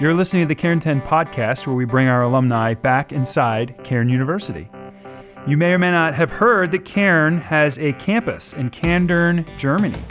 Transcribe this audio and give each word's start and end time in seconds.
You're 0.00 0.12
listening 0.12 0.42
to 0.42 0.48
the 0.48 0.56
Cairn 0.56 0.80
10 0.80 1.02
podcast, 1.02 1.68
where 1.68 1.76
we 1.76 1.84
bring 1.84 2.08
our 2.08 2.22
alumni 2.22 2.74
back 2.74 3.12
inside 3.12 3.76
Cairn 3.84 4.08
University. 4.08 4.68
You 5.46 5.56
may 5.56 5.72
or 5.72 5.78
may 5.78 5.92
not 5.92 6.14
have 6.14 6.32
heard 6.32 6.72
that 6.72 6.84
Cairn 6.84 7.38
has 7.38 7.78
a 7.78 7.92
campus 7.92 8.52
in 8.54 8.70
Kandern, 8.70 9.46
Germany. 9.56 10.02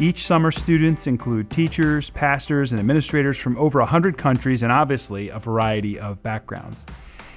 Each 0.00 0.24
summer, 0.24 0.50
students 0.50 1.06
include 1.06 1.48
teachers, 1.48 2.10
pastors, 2.10 2.72
and 2.72 2.80
administrators 2.80 3.38
from 3.38 3.56
over 3.56 3.78
100 3.78 4.18
countries 4.18 4.64
and 4.64 4.72
obviously 4.72 5.28
a 5.28 5.38
variety 5.38 5.96
of 5.96 6.20
backgrounds. 6.24 6.84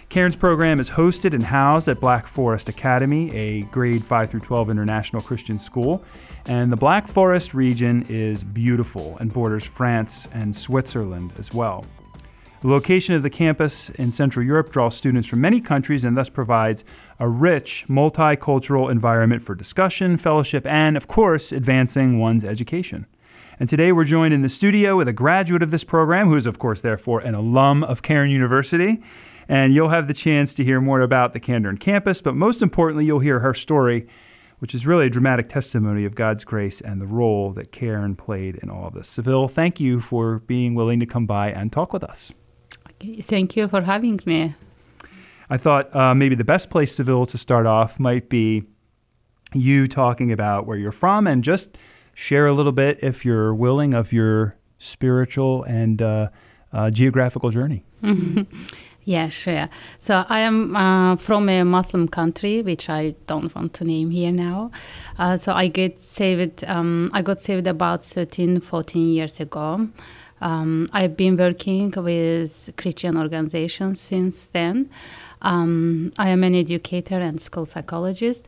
Cairn's 0.09 0.37
program 0.37 0.79
is 0.79 0.91
hosted 0.91 1.33
and 1.33 1.43
housed 1.43 1.89
at 1.89 1.99
Black 1.99 2.27
Forest 2.27 2.69
Academy, 2.69 3.29
a 3.35 3.63
grade 3.63 4.05
5 4.05 4.31
through 4.31 4.39
12 4.39 4.69
international 4.69 5.21
Christian 5.21 5.59
school. 5.59 6.01
And 6.45 6.71
the 6.71 6.77
Black 6.77 7.09
Forest 7.09 7.53
region 7.53 8.05
is 8.07 8.41
beautiful 8.41 9.17
and 9.19 9.33
borders 9.33 9.65
France 9.65 10.25
and 10.31 10.55
Switzerland 10.55 11.33
as 11.37 11.53
well. 11.53 11.85
The 12.61 12.69
location 12.69 13.15
of 13.15 13.21
the 13.21 13.29
campus 13.29 13.89
in 13.91 14.11
Central 14.11 14.45
Europe 14.45 14.71
draws 14.71 14.95
students 14.95 15.27
from 15.27 15.41
many 15.41 15.59
countries 15.59 16.05
and 16.05 16.15
thus 16.15 16.29
provides 16.29 16.85
a 17.19 17.27
rich, 17.27 17.85
multicultural 17.89 18.89
environment 18.89 19.43
for 19.43 19.55
discussion, 19.55 20.15
fellowship, 20.15 20.65
and, 20.65 20.95
of 20.95 21.07
course, 21.09 21.51
advancing 21.51 22.17
one's 22.17 22.45
education. 22.45 23.07
And 23.59 23.67
today 23.67 23.91
we're 23.91 24.05
joined 24.05 24.33
in 24.33 24.41
the 24.41 24.49
studio 24.49 24.95
with 24.95 25.09
a 25.09 25.13
graduate 25.13 25.61
of 25.61 25.71
this 25.71 25.83
program, 25.83 26.29
who 26.29 26.35
is, 26.35 26.45
of 26.45 26.59
course, 26.59 26.79
therefore 26.79 27.19
an 27.19 27.35
alum 27.35 27.83
of 27.83 28.01
Cairn 28.01 28.29
University. 28.29 29.01
And 29.49 29.73
you'll 29.73 29.89
have 29.89 30.07
the 30.07 30.13
chance 30.13 30.53
to 30.55 30.63
hear 30.63 30.81
more 30.81 31.01
about 31.01 31.33
the 31.33 31.39
Kandern 31.39 31.79
campus, 31.79 32.21
but 32.21 32.35
most 32.35 32.61
importantly, 32.61 33.05
you'll 33.05 33.19
hear 33.19 33.39
her 33.39 33.53
story, 33.53 34.07
which 34.59 34.75
is 34.75 34.85
really 34.85 35.05
a 35.05 35.09
dramatic 35.09 35.49
testimony 35.49 36.05
of 36.05 36.15
God's 36.15 36.43
grace 36.43 36.81
and 36.81 36.99
the 37.01 37.07
role 37.07 37.51
that 37.53 37.71
Cairn 37.71 38.15
played 38.15 38.55
in 38.57 38.69
all 38.69 38.87
of 38.87 38.93
this. 38.93 39.07
Seville, 39.07 39.47
thank 39.47 39.79
you 39.79 40.01
for 40.01 40.39
being 40.39 40.75
willing 40.75 40.99
to 40.99 41.05
come 41.05 41.25
by 41.25 41.51
and 41.51 41.71
talk 41.71 41.93
with 41.93 42.03
us. 42.03 42.31
Thank 42.99 43.55
you 43.55 43.67
for 43.67 43.81
having 43.81 44.19
me. 44.25 44.55
I 45.49 45.57
thought 45.57 45.95
uh, 45.95 46.13
maybe 46.13 46.35
the 46.35 46.43
best 46.43 46.69
place, 46.69 46.95
Seville, 46.95 47.25
to 47.27 47.37
start 47.37 47.65
off 47.65 47.99
might 47.99 48.27
be 48.27 48.63
you 49.53 49.87
talking 49.87 50.31
about 50.31 50.65
where 50.65 50.77
you're 50.77 50.91
from 50.91 51.25
and 51.25 51.43
just 51.43 51.77
share 52.13 52.47
a 52.47 52.53
little 52.53 52.71
bit, 52.71 52.99
if 53.01 53.23
you're 53.23 53.53
willing, 53.53 53.93
of 53.93 54.11
your 54.11 54.57
spiritual 54.79 55.63
and 55.63 56.01
uh, 56.01 56.29
uh, 56.73 56.89
geographical 56.89 57.49
journey. 57.49 57.85
yeah, 59.07 59.29
sure. 59.29 59.69
So 59.99 60.25
I 60.27 60.41
am 60.41 60.75
uh, 60.75 61.15
from 61.15 61.47
a 61.47 61.63
Muslim 61.63 62.09
country, 62.09 62.61
which 62.61 62.89
I 62.89 63.15
don't 63.25 63.55
want 63.55 63.73
to 63.75 63.85
name 63.85 64.09
here 64.09 64.33
now. 64.33 64.71
Uh, 65.17 65.37
so 65.37 65.53
I 65.53 65.67
get 65.67 65.97
saved. 65.97 66.65
Um, 66.65 67.09
I 67.13 67.21
got 67.21 67.39
saved 67.39 67.67
about 67.67 68.03
13, 68.03 68.59
14 68.59 69.05
years 69.05 69.39
ago. 69.39 69.87
Um, 70.41 70.89
I've 70.91 71.15
been 71.15 71.37
working 71.37 71.93
with 71.95 72.69
Christian 72.75 73.17
organizations 73.17 74.01
since 74.01 74.47
then. 74.47 74.89
Um, 75.41 76.11
I 76.19 76.27
am 76.27 76.43
an 76.43 76.53
educator 76.53 77.17
and 77.17 77.39
school 77.39 77.65
psychologist. 77.65 78.45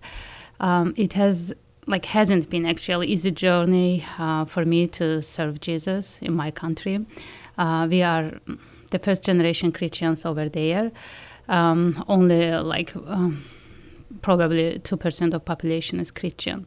Um, 0.59 0.93
it 0.97 1.13
has 1.13 1.55
like 1.87 2.05
hasn't 2.05 2.49
been 2.49 2.65
actually 2.65 3.07
easy 3.07 3.31
journey 3.31 4.03
uh, 4.17 4.43
for 4.43 4.65
me 4.65 4.87
to 4.87 5.21
serve 5.21 5.61
Jesus 5.61 6.19
in 6.21 6.33
my 6.33 6.51
country. 6.51 7.05
Uh, 7.57 7.87
we 7.89 8.03
are 8.03 8.33
the 8.89 8.99
first 8.99 9.23
generation 9.23 9.71
Christians 9.71 10.25
over 10.25 10.49
there. 10.49 10.91
Um, 11.47 12.03
only 12.07 12.51
like 12.51 12.95
um, 13.07 13.43
probably 14.21 14.79
two 14.79 14.97
percent 14.97 15.33
of 15.33 15.43
population 15.45 15.99
is 15.99 16.11
Christian. 16.11 16.65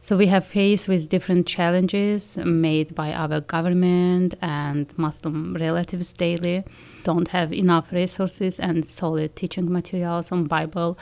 So 0.00 0.16
we 0.16 0.26
have 0.28 0.46
faced 0.46 0.86
with 0.86 1.08
different 1.08 1.46
challenges 1.46 2.36
made 2.36 2.94
by 2.94 3.12
our 3.12 3.40
government 3.40 4.36
and 4.40 4.86
Muslim 4.96 5.54
relatives 5.54 6.12
daily. 6.12 6.62
Don't 7.02 7.28
have 7.28 7.52
enough 7.52 7.92
resources 7.92 8.60
and 8.60 8.86
solid 8.86 9.34
teaching 9.34 9.72
materials 9.72 10.30
on 10.30 10.44
Bible. 10.44 10.98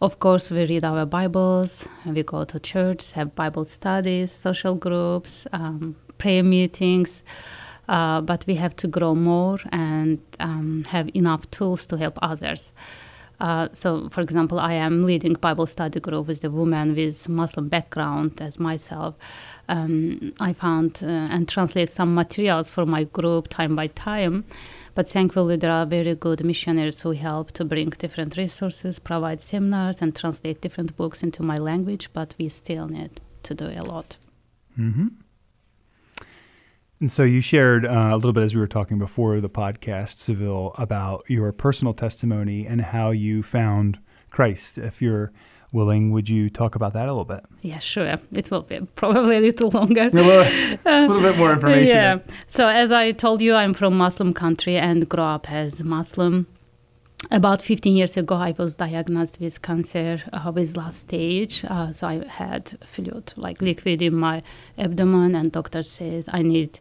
Of 0.00 0.18
course, 0.18 0.50
we 0.50 0.66
read 0.66 0.84
our 0.84 1.06
Bibles, 1.06 1.86
we 2.04 2.24
go 2.24 2.44
to 2.44 2.58
church, 2.58 3.12
have 3.12 3.36
Bible 3.36 3.64
studies, 3.66 4.32
social 4.32 4.74
groups, 4.74 5.46
um, 5.52 5.94
prayer 6.18 6.42
meetings. 6.42 7.22
Uh, 7.88 8.20
but 8.20 8.44
we 8.46 8.54
have 8.54 8.74
to 8.76 8.88
grow 8.88 9.14
more 9.14 9.58
and 9.72 10.18
um, 10.40 10.84
have 10.84 11.10
enough 11.14 11.50
tools 11.50 11.86
to 11.86 11.96
help 11.96 12.18
others. 12.22 12.72
Uh, 13.40 13.68
so, 13.72 14.08
for 14.08 14.20
example, 14.20 14.60
I 14.60 14.74
am 14.74 15.04
leading 15.04 15.34
Bible 15.34 15.66
study 15.66 16.00
group 16.00 16.28
with 16.28 16.40
the 16.40 16.50
woman 16.50 16.94
with 16.94 17.28
Muslim 17.28 17.68
background 17.68 18.40
as 18.40 18.58
myself. 18.58 19.14
Um, 19.68 20.32
I 20.40 20.52
found 20.52 21.00
uh, 21.02 21.06
and 21.06 21.48
translate 21.48 21.88
some 21.88 22.14
materials 22.14 22.70
for 22.70 22.86
my 22.86 23.04
group 23.04 23.48
time 23.48 23.74
by 23.74 23.88
time. 23.88 24.44
But 24.94 25.08
thankfully, 25.08 25.56
there 25.56 25.72
are 25.72 25.84
very 25.84 26.14
good 26.14 26.44
missionaries 26.44 27.00
who 27.00 27.10
help 27.10 27.50
to 27.52 27.64
bring 27.64 27.90
different 27.90 28.36
resources, 28.36 29.00
provide 29.00 29.40
seminars, 29.40 30.00
and 30.00 30.14
translate 30.14 30.60
different 30.60 30.96
books 30.96 31.22
into 31.22 31.42
my 31.42 31.58
language. 31.58 32.10
But 32.12 32.34
we 32.38 32.48
still 32.48 32.86
need 32.86 33.20
to 33.42 33.54
do 33.54 33.66
a 33.66 33.82
lot. 33.82 34.16
Mm-hmm. 34.78 35.08
And 37.00 37.10
so 37.10 37.22
you 37.22 37.40
shared 37.40 37.84
uh, 37.84 38.10
a 38.12 38.16
little 38.16 38.32
bit 38.32 38.44
as 38.44 38.54
we 38.54 38.60
were 38.60 38.66
talking 38.66 38.98
before 38.98 39.40
the 39.40 39.50
podcast, 39.50 40.18
Seville, 40.18 40.74
about 40.78 41.24
your 41.28 41.52
personal 41.52 41.92
testimony 41.92 42.66
and 42.66 42.80
how 42.80 43.10
you 43.10 43.42
found 43.42 43.98
Christ. 44.30 44.78
If 44.78 45.02
you're 45.02 45.32
willing, 45.72 46.12
would 46.12 46.28
you 46.28 46.48
talk 46.48 46.76
about 46.76 46.94
that 46.94 47.08
a 47.08 47.12
little 47.12 47.24
bit? 47.24 47.44
Yeah, 47.62 47.80
sure. 47.80 48.06
It 48.32 48.50
will 48.50 48.62
be 48.62 48.80
probably 48.94 49.36
a 49.36 49.40
little 49.40 49.70
longer. 49.70 50.02
A 50.02 50.10
little, 50.10 50.78
a 50.86 51.06
little 51.06 51.20
bit 51.20 51.36
more 51.36 51.52
information. 51.52 51.96
Yeah. 51.96 52.18
So 52.46 52.68
as 52.68 52.92
I 52.92 53.10
told 53.12 53.42
you, 53.42 53.54
I'm 53.54 53.74
from 53.74 53.96
Muslim 53.96 54.32
country 54.32 54.76
and 54.76 55.08
grew 55.08 55.24
up 55.24 55.50
as 55.50 55.82
Muslim 55.82 56.46
about 57.30 57.62
15 57.62 57.96
years 57.96 58.16
ago, 58.16 58.34
I 58.34 58.54
was 58.56 58.76
diagnosed 58.76 59.38
with 59.40 59.62
cancer 59.62 60.22
uh, 60.32 60.52
with 60.54 60.76
last 60.76 60.98
stage. 61.00 61.64
Uh, 61.68 61.92
so 61.92 62.06
I 62.06 62.26
had 62.26 62.76
fluid, 62.84 63.32
like 63.36 63.60
liquid 63.60 64.02
in 64.02 64.14
my 64.14 64.42
abdomen, 64.78 65.34
and 65.34 65.52
doctor 65.52 65.82
said 65.82 66.24
I 66.28 66.42
need 66.42 66.80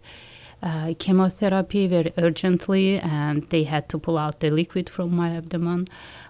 uh, 0.61 0.93
chemotherapy 0.97 1.87
very 1.87 2.13
urgently, 2.17 2.99
and 2.99 3.43
they 3.49 3.63
had 3.63 3.89
to 3.89 3.99
pull 3.99 4.17
out 4.17 4.39
the 4.39 4.49
liquid 4.49 4.89
from 4.89 5.15
my 5.15 5.35
abdomen. 5.35 5.87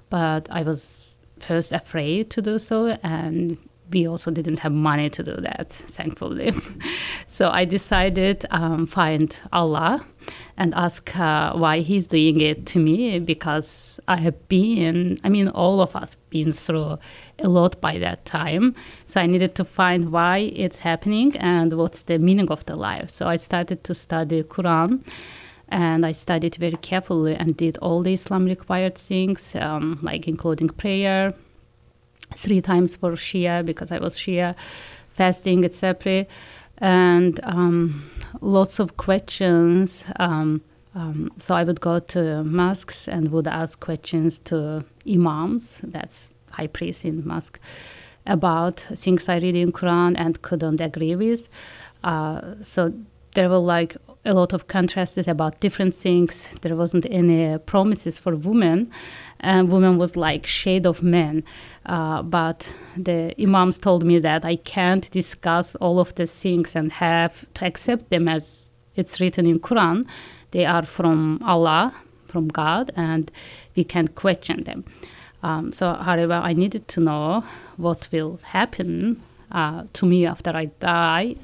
But 0.10 0.48
I 0.50 0.64
was 0.64 1.12
first 1.40 1.72
afraid 1.72 2.30
to 2.32 2.42
do 2.42 2.60
so, 2.60 2.98
and 3.04 3.58
we 3.94 4.08
also 4.08 4.32
didn't 4.32 4.60
have 4.60 4.72
money 4.72 5.10
to 5.12 5.24
do 5.24 5.36
that, 5.36 5.70
thankfully. 5.72 6.52
so 7.28 7.50
I 7.50 7.66
decided 7.66 8.46
um, 8.52 8.88
find 8.88 9.40
Allah 9.52 10.04
and 10.58 10.74
ask 10.74 11.16
uh, 11.18 11.54
why 11.54 11.80
He's 11.80 12.08
doing 12.08 12.42
it 12.42 12.66
to 12.68 12.80
me 12.80 13.20
because 13.20 14.00
I 14.08 14.18
have 14.18 14.48
been, 14.48 15.20
I 15.24 15.30
mean, 15.30 15.48
all 15.50 15.80
of 15.82 15.96
us 15.96 16.16
been 16.30 16.54
through 16.54 16.98
a 17.40 17.48
lot 17.48 17.80
by 17.82 17.98
that 18.00 18.26
time. 18.26 18.76
So 19.06 19.22
I 19.22 19.28
needed 19.28 19.56
to 19.56 19.64
find 19.64 20.12
why 20.12 20.52
it's 20.56 20.80
happening 20.80 21.38
and 21.38 21.78
what's 21.78 22.04
the 22.04 22.20
meaning 22.20 22.50
of 22.50 22.66
the 22.66 22.76
life. 22.76 23.10
So 23.12 23.28
I 23.28 23.38
started 23.38 23.84
to 23.86 23.96
study 23.96 24.44
Quran 24.44 25.04
and 25.70 26.06
I 26.06 26.12
studied 26.12 26.56
very 26.56 26.78
carefully 26.78 27.36
and 27.36 27.56
did 27.58 27.78
all 27.78 28.02
the 28.02 28.14
Islam 28.14 28.46
required 28.46 28.96
things, 28.96 29.56
um, 29.56 30.00
like 30.02 30.28
including 30.28 30.70
prayer, 30.70 31.34
three 32.36 32.62
times 32.62 32.96
for 32.96 33.12
Shia 33.12 33.66
because 33.66 33.92
I 33.92 34.00
was 34.00 34.18
Shia, 34.18 34.56
fasting, 35.10 35.66
etc. 35.66 36.26
And 36.78 37.40
um, 37.44 38.10
lots 38.42 38.80
of 38.80 38.98
questions. 38.98 40.06
Um, 40.20 40.62
um, 40.96 41.32
so 41.38 41.56
I 41.56 41.64
would 41.64 41.82
go 41.82 42.00
to 42.00 42.44
mosques 42.44 43.08
and 43.08 43.32
would 43.32 43.48
ask 43.48 43.80
questions 43.80 44.40
to 44.40 44.86
imams, 45.08 45.82
that's 45.84 46.32
high 46.52 46.68
priest 46.68 47.04
in 47.04 47.26
mosque, 47.26 47.60
about 48.28 48.80
things 48.80 49.28
I 49.28 49.40
read 49.40 49.56
in 49.56 49.72
Quran 49.72 50.16
and 50.18 50.42
couldn't 50.42 50.80
agree 50.80 51.16
with. 51.16 51.50
Uh, 52.04 52.56
so 52.62 52.94
there 53.34 53.50
were 53.50 53.58
like 53.58 53.96
a 54.26 54.34
lot 54.34 54.54
of 54.54 54.68
contrasts 54.68 55.28
about 55.28 55.60
different 55.60 55.96
things. 55.96 56.48
There 56.62 56.76
wasn't 56.76 57.06
any 57.10 57.58
promises 57.60 58.18
for 58.18 58.36
women, 58.36 58.92
and 59.40 59.72
women 59.72 59.98
was 59.98 60.16
like 60.16 60.46
shade 60.46 60.86
of 60.86 61.04
men. 61.04 61.44
Uh, 61.86 62.22
but 62.22 62.72
the 62.96 63.34
imams 63.42 63.78
told 63.78 64.06
me 64.06 64.20
that 64.20 64.46
I 64.46 64.56
can't 64.56 65.10
discuss 65.12 65.76
all 65.76 66.00
of 66.00 66.16
the 66.16 66.26
things 66.26 66.76
and 66.76 66.92
have 66.94 67.46
to 67.56 67.66
accept 67.66 68.10
them 68.10 68.28
as 68.28 68.72
it's 68.96 69.20
written 69.20 69.46
in 69.46 69.60
Quran. 69.60 70.06
They 70.52 70.66
are 70.66 70.84
from 70.84 71.42
Allah, 71.44 71.94
from 72.26 72.48
God, 72.48 72.92
and 72.96 73.30
we 73.76 73.84
can't 73.84 74.16
question 74.16 74.64
them. 74.64 74.86
Um, 75.42 75.74
so, 75.74 75.94
however, 75.94 76.34
I 76.34 76.54
needed 76.54 76.88
to 76.90 77.02
know 77.02 77.44
what 77.76 78.08
will 78.14 78.40
happen 78.44 79.22
uh, 79.52 79.84
to 79.94 80.06
me 80.06 80.26
after 80.26 80.52
I 80.52 80.66
die 80.66 81.36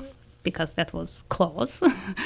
because 0.49 0.73
that 0.73 0.93
was 0.93 1.23
close. 1.29 1.81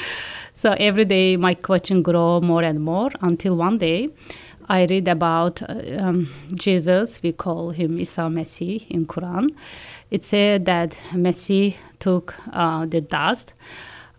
so 0.54 0.74
every 0.78 1.04
day 1.04 1.36
my 1.36 1.54
question 1.54 2.02
grew 2.02 2.40
more 2.40 2.62
and 2.62 2.80
more 2.80 3.10
until 3.20 3.56
one 3.56 3.78
day 3.78 4.08
I 4.68 4.86
read 4.86 5.08
about 5.08 5.62
uh, 5.62 5.74
um, 5.98 6.28
Jesus. 6.54 7.22
We 7.22 7.32
call 7.32 7.70
him 7.70 7.98
Isa 7.98 8.22
Masih 8.22 8.86
in 8.88 9.04
Quran. 9.06 9.50
It 10.10 10.22
said 10.24 10.64
that 10.64 10.90
Masih 11.12 11.74
took 11.98 12.34
uh, 12.52 12.86
the 12.86 13.00
dust 13.00 13.52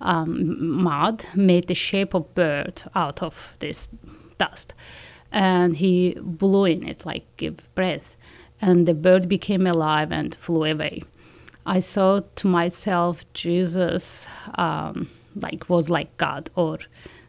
um, 0.02 0.84
mud, 0.84 1.25
made 1.36 1.68
the 1.68 1.74
shape 1.74 2.13
of 2.13 2.34
bird 2.36 2.84
out 2.94 3.24
of 3.24 3.56
this 3.60 3.90
dust, 4.38 4.74
and 5.31 5.75
he 5.75 6.16
blew 6.22 6.66
in 6.66 6.88
it 6.88 7.06
like 7.06 7.25
give 7.38 7.57
breath, 7.74 8.16
and 8.62 8.88
the 8.88 8.94
bird 8.94 9.28
became 9.28 9.66
alive 9.66 10.12
and 10.12 10.36
flew 10.36 10.66
away. 10.66 11.04
I 11.66 11.82
thought 11.82 12.36
to 12.38 12.48
myself, 12.48 13.32
Jesus, 13.34 14.28
um, 14.56 15.10
like 15.36 15.68
was 15.70 15.90
like 15.90 16.16
God, 16.18 16.50
or 16.56 16.78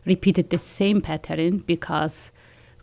repeated 0.05 0.51
the 0.51 0.59
same 0.59 1.01
pattern 1.01 1.59
because 1.59 2.31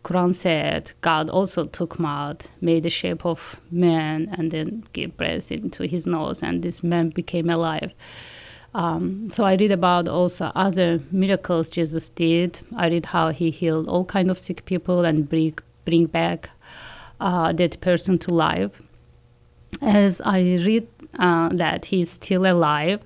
Quran 0.04 0.34
said 0.34 0.92
God 1.02 1.30
also 1.30 1.66
took 1.66 2.00
mud, 2.00 2.46
made 2.60 2.84
the 2.84 2.90
shape 2.90 3.26
of 3.26 3.60
man, 3.72 4.30
and 4.38 4.52
then 4.52 4.84
gave 4.94 5.16
breath 5.16 5.52
into 5.52 5.86
his 5.88 6.06
nose, 6.06 6.44
and 6.44 6.64
this 6.64 6.84
man 6.84 7.10
became 7.10 7.50
alive. 7.50 7.94
Um, 8.76 9.30
so 9.30 9.44
I 9.44 9.56
read 9.56 9.72
about 9.72 10.08
also 10.08 10.52
other 10.56 11.00
miracles 11.12 11.70
Jesus 11.70 12.10
did. 12.10 12.60
I 12.76 12.90
read 12.90 13.06
how 13.06 13.30
he 13.30 13.52
healed 13.52 13.88
all 13.88 14.06
kind 14.06 14.32
of 14.32 14.40
sick 14.40 14.66
people 14.66 15.06
and 15.06 15.30
bring 15.30 15.58
bring 15.86 16.08
back 16.08 16.50
uh, 17.20 17.54
that 17.54 17.80
person 17.82 18.18
to 18.20 18.34
life. 18.34 18.82
As 19.82 20.22
I 20.22 20.40
read 20.40 20.88
uh, 21.20 21.50
that 21.50 21.86
he's 21.86 22.12
still 22.12 22.46
alive, 22.46 23.02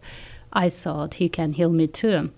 I 0.53 0.69
thought 0.69 1.15
he 1.15 1.29
can 1.29 1.53
heal 1.53 1.71
me 1.71 1.87
too. 1.87 2.31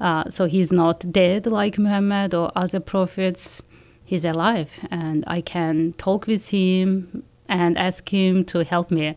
Uh, 0.00 0.28
so 0.28 0.46
he's 0.46 0.72
not 0.72 1.10
dead 1.12 1.46
like 1.46 1.78
Muhammad 1.78 2.34
or 2.34 2.50
other 2.56 2.80
prophets 2.80 3.62
he's 4.04 4.24
alive 4.24 4.78
and 4.90 5.24
I 5.26 5.40
can 5.40 5.94
talk 5.94 6.26
with 6.26 6.48
him 6.48 7.24
and 7.48 7.76
ask 7.78 8.08
him 8.08 8.44
to 8.46 8.64
help 8.64 8.90
me. 8.90 9.14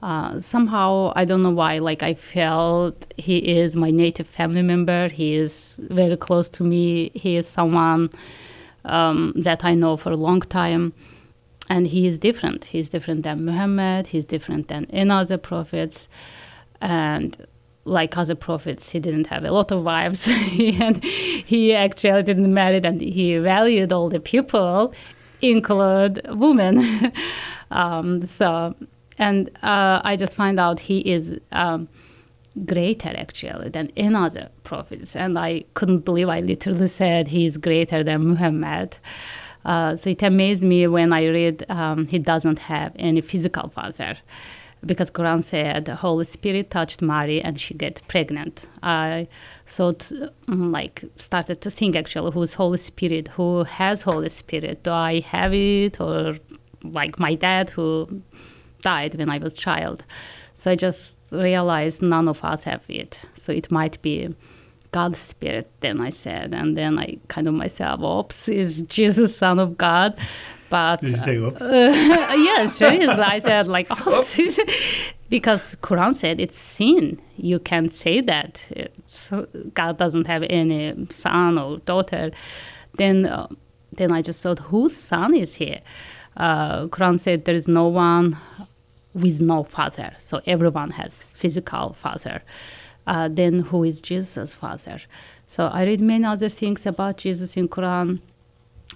Uh, 0.00 0.38
somehow, 0.38 1.12
I 1.16 1.24
don't 1.24 1.42
know 1.42 1.50
why, 1.50 1.78
like 1.78 2.02
I 2.04 2.14
felt 2.14 3.12
he 3.16 3.38
is 3.38 3.74
my 3.74 3.90
native 3.90 4.28
family 4.28 4.62
member. 4.62 5.08
He 5.08 5.34
is 5.34 5.76
very 5.90 6.16
close 6.16 6.48
to 6.50 6.62
me. 6.62 7.10
He 7.14 7.36
is 7.36 7.48
someone 7.48 8.10
um, 8.84 9.32
that 9.36 9.64
I 9.64 9.74
know 9.74 9.96
for 9.96 10.10
a 10.10 10.16
long 10.16 10.40
time. 10.40 10.92
And 11.70 11.86
he 11.86 12.06
is 12.06 12.18
different. 12.18 12.66
He's 12.66 12.88
different 12.88 13.22
than 13.24 13.44
Muhammad. 13.44 14.08
He's 14.08 14.24
different 14.24 14.68
than 14.68 14.86
any 14.90 15.10
other 15.10 15.36
prophets. 15.36 16.08
And 16.80 17.46
like 17.88 18.16
other 18.16 18.34
prophets, 18.34 18.90
he 18.90 19.00
didn't 19.00 19.26
have 19.28 19.44
a 19.44 19.50
lot 19.50 19.72
of 19.72 19.82
wives, 19.82 20.28
and 20.78 21.02
he 21.02 21.74
actually 21.74 22.22
didn't 22.22 22.52
marry, 22.52 22.80
and 22.84 23.00
he 23.00 23.38
valued 23.38 23.92
all 23.92 24.08
the 24.08 24.20
people, 24.20 24.92
include 25.40 26.20
women. 26.28 27.12
um, 27.70 28.22
so, 28.22 28.74
and 29.18 29.48
uh, 29.62 30.00
I 30.04 30.16
just 30.16 30.36
find 30.36 30.58
out 30.58 30.80
he 30.80 31.00
is 31.00 31.38
um, 31.52 31.88
greater 32.64 33.12
actually 33.16 33.70
than 33.70 33.90
any 33.96 34.14
other 34.14 34.48
prophets, 34.64 35.16
and 35.16 35.38
I 35.38 35.64
couldn't 35.74 36.00
believe 36.00 36.28
I 36.28 36.40
literally 36.40 36.88
said 36.88 37.28
he 37.28 37.46
is 37.46 37.56
greater 37.56 38.04
than 38.04 38.26
Muhammad. 38.28 38.98
Uh, 39.64 39.96
so 39.96 40.10
it 40.10 40.22
amazed 40.22 40.64
me 40.64 40.86
when 40.86 41.12
I 41.12 41.26
read 41.26 41.64
um, 41.70 42.06
he 42.06 42.18
doesn't 42.18 42.58
have 42.60 42.92
any 42.96 43.20
physical 43.20 43.68
father 43.68 44.16
because 44.84 45.10
Quran 45.10 45.42
said 45.42 45.84
the 45.84 45.96
Holy 45.96 46.24
Spirit 46.24 46.70
touched 46.70 47.02
Mary 47.02 47.42
and 47.42 47.58
she 47.58 47.74
get 47.74 48.02
pregnant. 48.08 48.66
I 48.82 49.28
thought, 49.66 50.10
mm, 50.46 50.72
like, 50.72 51.04
started 51.16 51.60
to 51.62 51.70
think 51.70 51.96
actually, 51.96 52.32
who's 52.32 52.54
Holy 52.54 52.78
Spirit? 52.78 53.28
Who 53.28 53.64
has 53.64 54.02
Holy 54.02 54.28
Spirit? 54.28 54.82
Do 54.84 54.92
I 54.92 55.20
have 55.20 55.52
it, 55.52 56.00
or 56.00 56.38
like 56.84 57.18
my 57.18 57.34
dad 57.34 57.70
who 57.70 58.22
died 58.82 59.14
when 59.16 59.30
I 59.30 59.38
was 59.38 59.54
child? 59.54 60.04
So 60.54 60.70
I 60.70 60.74
just 60.76 61.18
realized 61.32 62.02
none 62.02 62.28
of 62.28 62.44
us 62.44 62.64
have 62.64 62.84
it. 62.88 63.20
So 63.34 63.52
it 63.52 63.70
might 63.70 64.00
be 64.02 64.34
God's 64.92 65.18
Spirit. 65.18 65.70
Then 65.80 66.00
I 66.00 66.10
said, 66.10 66.54
and 66.54 66.76
then 66.76 66.98
I 66.98 67.18
kind 67.28 67.46
of 67.46 67.54
myself, 67.54 68.00
oops, 68.02 68.48
is 68.48 68.82
Jesus 68.82 69.36
Son 69.36 69.58
of 69.58 69.76
God? 69.76 70.18
But 70.70 71.00
did 71.00 71.10
you 71.10 71.16
say 71.16 71.36
oops? 71.36 71.60
Uh, 71.60 71.92
yes, 72.36 72.76
seriously, 72.76 73.22
I 73.22 73.38
said 73.38 73.68
like 73.68 73.90
oops, 74.06 74.38
because 75.30 75.76
Quran 75.76 76.14
said 76.14 76.40
it's 76.40 76.58
sin. 76.58 77.20
You 77.36 77.58
can't 77.58 77.92
say 77.92 78.20
that. 78.20 78.68
So 79.06 79.46
God 79.74 79.96
doesn't 79.98 80.26
have 80.26 80.42
any 80.44 81.06
son 81.10 81.58
or 81.58 81.78
daughter. 81.78 82.30
Then, 82.96 83.26
uh, 83.26 83.46
then 83.92 84.12
I 84.12 84.22
just 84.22 84.42
thought, 84.42 84.58
whose 84.58 84.94
son 84.94 85.34
is 85.34 85.54
he? 85.54 85.78
Uh, 86.36 86.86
Quran 86.88 87.18
said 87.18 87.44
there 87.44 87.54
is 87.54 87.68
no 87.68 87.86
one 87.88 88.36
with 89.14 89.40
no 89.40 89.62
father. 89.62 90.14
So 90.18 90.40
everyone 90.46 90.90
has 90.90 91.32
physical 91.32 91.94
father. 91.94 92.42
Uh, 93.08 93.28
then 93.40 93.60
who 93.60 93.84
is 93.84 94.00
Jesus' 94.00 94.54
father? 94.54 94.98
So 95.46 95.66
I 95.66 95.84
read 95.84 96.00
many 96.00 96.24
other 96.24 96.50
things 96.50 96.86
about 96.86 97.16
Jesus 97.16 97.56
in 97.56 97.68
Quran 97.68 98.20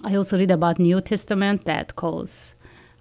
I 0.03 0.15
also 0.15 0.37
read 0.37 0.51
about 0.51 0.79
New 0.79 0.99
Testament 1.01 1.65
that 1.65 1.95
calls 1.95 2.55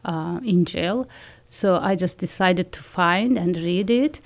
uh, 0.04 0.38
Injil. 0.40 1.06
So 1.48 1.76
I 1.76 1.96
just 1.96 2.18
decided 2.18 2.72
to 2.72 2.82
find 2.82 3.38
and 3.38 3.56
read 3.56 3.90
it, 3.90 4.20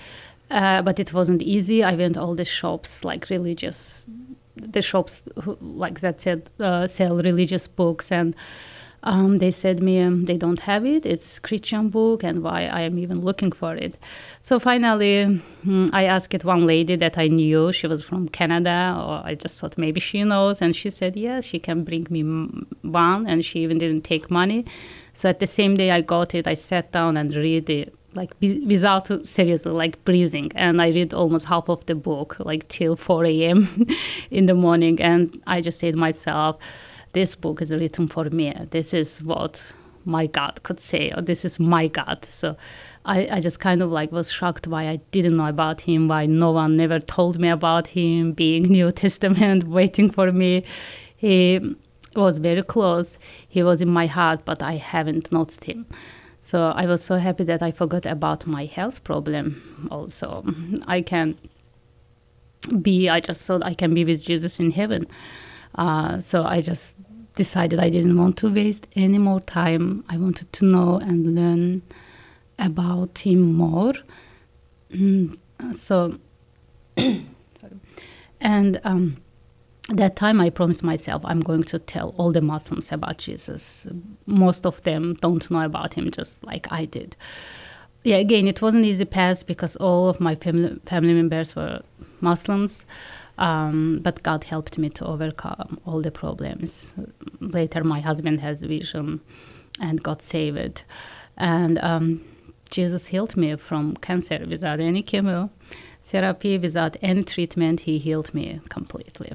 uh, 0.51 0.83
but 0.83 0.99
it 1.01 1.13
wasn't 1.13 1.43
easy. 1.43 1.83
I 1.83 1.95
went 1.95 2.17
all 2.17 2.35
the 2.35 2.45
shops, 2.45 3.05
like 3.05 3.31
religious, 3.31 4.07
the 4.57 4.83
shops 4.83 5.25
who, 5.43 5.57
like 5.61 6.01
that 6.01 6.21
said 6.21 6.51
uh, 6.61 6.87
sell 6.87 7.17
religious 7.17 7.67
books 7.67 8.13
and 8.13 8.35
um, 9.07 9.39
they 9.39 9.53
said 9.53 9.81
me 9.81 10.01
um, 10.01 10.25
they 10.25 10.37
don't 10.37 10.59
have 10.61 10.85
it. 10.85 11.07
It's 11.07 11.39
Christian 11.39 11.89
book, 11.89 12.25
and 12.25 12.43
why 12.43 12.63
I 12.67 12.81
am 12.81 12.99
even 12.99 13.21
looking 13.21 13.53
for 13.53 13.75
it. 13.75 13.97
So 14.43 14.59
finally, 14.59 15.41
mm, 15.65 15.91
I 15.93 16.05
asked 16.05 16.45
one 16.45 16.67
lady 16.67 16.97
that 16.97 17.17
I 17.17 17.29
knew. 17.29 17.73
She 17.73 17.87
was 17.87 18.03
from 18.03 18.29
Canada, 18.29 18.97
or 18.99 19.23
I 19.25 19.37
just 19.37 19.61
thought 19.61 19.79
maybe 19.79 20.01
she 20.01 20.25
knows, 20.25 20.61
and 20.61 20.75
she 20.75 20.91
said 20.91 21.17
yeah, 21.17 21.41
she 21.41 21.61
can 21.61 21.85
bring 21.85 22.07
me 22.11 22.23
one, 22.83 23.27
and 23.29 23.45
she 23.45 23.61
even 23.61 23.79
didn't 23.79 24.03
take 24.03 24.29
money. 24.29 24.65
So 25.15 25.29
at 25.29 25.39
the 25.39 25.47
same 25.47 25.77
day 25.77 25.93
I 25.93 26.01
got 26.01 26.35
it, 26.35 26.49
I 26.49 26.55
sat 26.55 26.91
down 26.91 27.17
and 27.17 27.35
read 27.35 27.71
it 27.71 27.95
like 28.15 28.33
without 28.41 29.11
seriously 29.29 29.71
like 29.73 30.03
breathing 30.05 30.51
and 30.55 30.81
i 30.81 30.89
read 30.89 31.13
almost 31.13 31.45
half 31.45 31.69
of 31.69 31.85
the 31.85 31.95
book 31.95 32.37
like 32.41 32.67
till 32.69 32.97
4 32.97 33.27
a.m 33.27 33.87
in 34.31 34.47
the 34.47 34.55
morning 34.55 34.99
and 35.03 35.39
i 35.47 35.61
just 35.61 35.79
said 35.79 35.95
myself 35.95 36.57
this 37.17 37.35
book 37.35 37.63
is 37.63 37.75
written 37.75 38.07
for 38.07 38.29
me. 38.29 38.53
This 38.73 38.93
is 38.93 39.23
what 39.23 39.73
my 40.05 40.27
God 40.27 40.63
could 40.65 40.79
say, 40.79 41.11
or 41.17 41.23
this 41.23 41.47
is 41.47 41.59
my 41.59 41.89
God. 41.89 42.27
So 42.27 42.59
I, 43.07 43.27
I 43.31 43.41
just 43.41 43.59
kind 43.59 43.81
of 43.81 43.91
like 43.91 44.13
was 44.13 44.31
shocked 44.31 44.67
why 44.69 44.87
I 44.87 44.97
didn't 45.13 45.35
know 45.35 45.47
about 45.47 45.81
him, 45.81 46.09
why 46.09 46.27
no 46.27 46.51
one 46.51 46.77
never 46.77 46.99
told 46.99 47.39
me 47.39 47.49
about 47.49 47.87
him, 47.87 48.33
being 48.33 48.65
New 48.79 48.93
Testament, 48.93 49.65
waiting 49.79 50.11
for 50.11 50.31
me. 50.31 50.65
He 51.17 51.59
was 52.15 52.37
very 52.37 52.63
close. 52.63 53.17
He 53.49 53.63
was 53.63 53.81
in 53.81 53.89
my 53.89 54.07
heart, 54.07 54.45
but 54.45 54.63
I 54.63 54.75
haven't 54.75 55.33
noticed 55.33 55.65
him. 55.65 55.87
So 56.41 56.71
I 56.77 56.85
was 56.85 57.03
so 57.03 57.17
happy 57.17 57.45
that 57.45 57.63
I 57.63 57.71
forgot 57.71 58.05
about 58.05 58.47
my 58.47 58.67
health 58.67 59.05
problem 59.05 59.89
also. 59.91 60.45
I 60.87 61.01
can 61.01 61.39
be, 62.83 63.09
I 63.09 63.21
just 63.21 63.47
thought 63.47 63.63
I 63.65 63.73
can 63.73 63.95
be 63.95 64.05
with 64.05 64.27
Jesus 64.27 64.61
in 64.61 64.71
heaven. 64.71 65.07
Uh, 65.77 66.21
so 66.21 66.45
I 66.45 66.61
just 66.61 66.97
decided 67.37 67.79
I 67.79 67.91
didn't 67.91 68.17
want 68.17 68.37
to 68.39 68.53
waste 68.53 68.89
any 68.97 69.19
more 69.19 69.41
time. 69.41 70.05
I 70.09 70.17
wanted 70.17 70.53
to 70.55 70.65
know 70.65 70.97
and 70.97 71.37
learn 71.37 71.83
about 72.59 73.19
him 73.19 73.55
more. 73.55 73.93
Mm, 74.91 75.39
so, 75.73 76.19
and 78.41 78.81
um, 78.85 79.19
that 79.89 80.17
time 80.17 80.41
I 80.41 80.51
promised 80.51 80.83
myself 80.83 81.23
I'm 81.25 81.41
going 81.41 81.63
to 81.65 81.79
tell 81.79 82.15
all 82.17 82.33
the 82.33 82.41
Muslims 82.41 82.91
about 82.91 83.19
Jesus. 83.19 83.87
Most 84.27 84.67
of 84.67 84.83
them 84.83 85.15
don't 85.21 85.49
know 85.51 85.61
about 85.61 85.95
him, 85.95 86.11
just 86.11 86.43
like 86.43 86.73
I 86.73 86.87
did. 86.87 87.17
Yeah, 88.03 88.17
again, 88.17 88.47
it 88.47 88.63
wasn't 88.63 88.85
easy 88.85 89.05
path 89.05 89.47
because 89.47 89.77
all 89.77 90.09
of 90.09 90.21
my 90.21 90.37
family 90.37 90.79
family 90.87 91.13
members 91.13 91.57
were 91.57 91.83
Muslims. 92.21 92.85
Um, 93.39 94.01
but 94.03 94.23
God 94.23 94.45
helped 94.45 94.79
me 94.79 94.89
to 94.91 95.05
overcome 95.05 95.79
all 95.85 96.01
the 96.01 96.11
problems. 96.11 96.95
Later, 97.41 97.85
my 97.85 98.01
husband 98.01 98.41
has 98.41 98.63
vision 98.63 99.21
and 99.81 100.03
got 100.03 100.23
saved. 100.23 100.85
And 101.37 101.79
um, 101.79 102.25
Jesus 102.71 103.07
healed 103.07 103.37
me 103.37 103.57
from 103.57 103.95
cancer 103.97 104.45
without 104.49 104.81
any 104.81 105.03
chemo 105.03 105.51
therapy, 106.05 106.57
without 106.59 106.97
any 107.03 107.25
treatment. 107.25 107.81
He 107.81 107.99
healed 107.99 108.33
me 108.33 108.61
completely. 108.69 109.33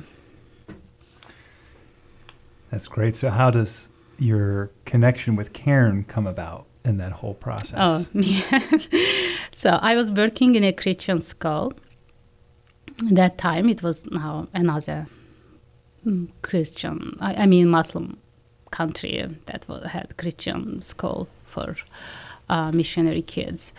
That's 2.72 2.88
great. 2.88 3.16
So, 3.16 3.30
how 3.30 3.52
does 3.52 3.90
your 4.18 4.72
connection 4.86 5.36
with 5.36 5.54
Cairn 5.54 6.06
come 6.06 6.26
about 6.26 6.66
in 6.86 6.98
that 6.98 7.12
whole 7.12 7.34
process? 7.34 7.78
Oh, 7.78 8.06
yeah. 8.14 8.60
so, 9.52 9.72
I 9.82 9.96
was 9.96 10.10
working 10.10 10.56
in 10.56 10.64
a 10.64 10.72
Christian 10.72 11.20
school 11.20 11.74
that 13.00 13.38
time 13.38 13.70
it 13.70 13.84
was 13.84 14.06
now 14.12 14.48
another 14.54 15.08
mm, 16.06 16.30
Christian, 16.42 17.18
I, 17.20 17.36
I 17.36 17.46
mean 17.46 17.68
Muslim 17.68 18.18
country 18.72 19.26
that 19.46 19.68
was, 19.68 19.86
had 19.86 20.18
Christian 20.18 20.82
school 20.82 21.28
for 21.44 21.76
uh, 22.50 22.72
missionary 22.72 23.22
kids. 23.22 23.74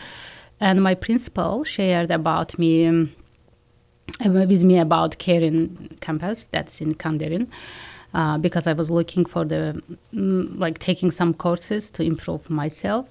And 0.61 0.83
my 0.83 0.95
principal 0.95 1.65
shared 1.65 2.11
about 2.11 2.59
me 2.59 2.87
um, 2.87 3.11
with 4.25 4.63
me 4.63 4.79
about 4.79 5.19
Cairn 5.19 5.97
campus 6.01 6.47
that's 6.47 6.81
in 6.81 6.95
Kanderin. 6.95 7.49
Uh, 8.15 8.37
because 8.37 8.67
I 8.67 8.75
was 8.75 8.91
looking 8.91 9.25
for 9.25 9.43
the 9.43 9.83
mm, 10.13 10.59
like 10.59 10.79
taking 10.79 11.11
some 11.11 11.33
courses 11.33 11.91
to 11.93 12.03
improve 12.03 12.51
myself. 12.51 13.09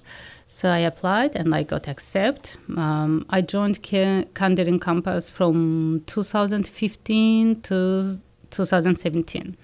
So 0.54 0.68
I 0.68 0.80
applied 0.80 1.34
and 1.34 1.54
I 1.54 1.62
got 1.62 1.88
accepted. 1.88 2.58
Um, 2.76 3.24
I 3.30 3.40
joined 3.40 3.80
K- 3.80 4.26
campus 4.34 5.30
from 5.30 6.02
2015 6.06 7.62
to 7.62 8.20
2017. 8.50 9.56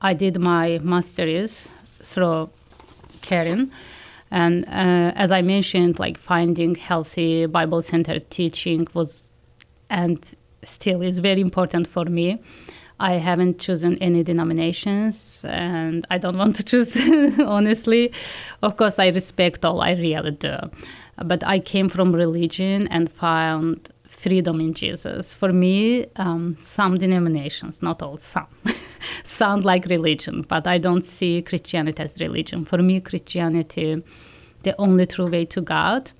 I 0.00 0.14
did 0.14 0.40
my 0.40 0.80
master's 0.82 1.62
through 2.02 2.48
Cairn. 3.20 3.70
And 4.30 4.64
uh, 4.68 5.12
as 5.16 5.30
I 5.30 5.42
mentioned, 5.42 5.98
like 5.98 6.16
finding 6.16 6.76
healthy 6.76 7.44
Bible-centered 7.44 8.30
teaching 8.30 8.88
was, 8.94 9.24
and 9.90 10.18
still 10.62 11.02
is 11.02 11.18
very 11.18 11.42
important 11.42 11.86
for 11.86 12.06
me. 12.06 12.38
I 13.02 13.14
haven't 13.14 13.58
chosen 13.58 13.98
any 13.98 14.22
denominations 14.22 15.44
and 15.48 16.06
I 16.08 16.18
don't 16.18 16.38
want 16.38 16.54
to 16.56 16.62
choose, 16.62 16.96
honestly. 17.40 18.12
Of 18.62 18.76
course, 18.76 19.00
I 19.00 19.08
respect 19.08 19.64
all, 19.64 19.80
I 19.80 19.94
really 19.94 20.30
do. 20.30 20.56
But 21.16 21.42
I 21.44 21.58
came 21.58 21.88
from 21.88 22.14
religion 22.14 22.86
and 22.88 23.10
found 23.10 23.90
freedom 24.06 24.60
in 24.60 24.72
Jesus. 24.72 25.34
For 25.34 25.52
me, 25.52 26.06
um, 26.14 26.54
some 26.54 26.96
denominations, 26.96 27.82
not 27.82 28.02
all, 28.02 28.18
some, 28.18 28.46
sound 29.24 29.64
like 29.64 29.86
religion, 29.86 30.42
but 30.42 30.68
I 30.68 30.78
don't 30.78 31.04
see 31.04 31.42
Christianity 31.42 32.00
as 32.00 32.20
religion. 32.20 32.64
For 32.64 32.78
me, 32.78 33.00
Christianity, 33.00 34.00
the 34.62 34.76
only 34.78 35.06
true 35.06 35.26
way 35.26 35.44
to 35.46 35.60
God. 35.60 36.12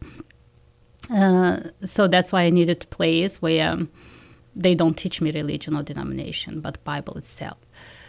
Uh, 1.09 1.61
so 1.85 2.09
that's 2.09 2.33
why 2.33 2.43
I 2.43 2.51
needed 2.51 2.83
a 2.83 2.87
place 2.89 3.41
where. 3.41 3.71
Um, 3.71 3.89
they 4.55 4.75
don't 4.75 4.97
teach 4.97 5.21
me 5.21 5.33
religion 5.33 5.77
or 5.77 5.83
denomination, 5.83 6.61
but 6.61 6.83
Bible 6.85 7.17
itself. 7.17 7.59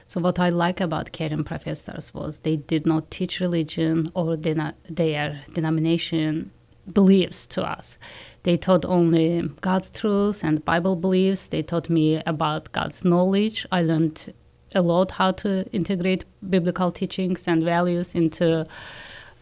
So 0.08 0.20
what 0.20 0.40
I 0.40 0.50
like 0.50 0.82
about 0.82 1.12
Cairn 1.14 1.44
professors 1.44 2.14
was 2.14 2.40
they 2.40 2.58
did 2.58 2.86
not 2.86 3.10
teach 3.10 3.40
religion 3.40 4.12
or 4.14 4.36
their 4.36 5.42
denomination 5.54 6.52
beliefs 6.92 7.48
to 7.48 7.64
us. 7.64 7.98
They 8.44 8.58
taught 8.58 8.84
only 8.84 9.50
God's 9.62 9.90
truth 9.90 10.44
and 10.44 10.66
Bible 10.66 10.98
beliefs. 10.98 11.48
They 11.48 11.64
taught 11.64 11.90
me 11.90 12.22
about 12.26 12.74
God's 12.74 13.06
knowledge. 13.06 13.66
I 13.72 13.82
learned 13.82 14.34
a 14.76 14.82
lot 14.82 15.12
how 15.12 15.32
to 15.32 15.66
integrate 15.72 16.26
biblical 16.50 16.92
teachings 16.92 17.48
and 17.48 17.64
values 17.64 18.14
into 18.14 18.68